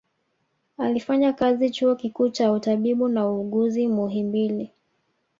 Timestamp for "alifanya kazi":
0.77-1.69